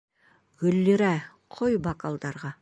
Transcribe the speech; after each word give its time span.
Гөллирә, 0.63 1.11
ҡой 1.59 1.79
бокалдарға! 1.89 2.55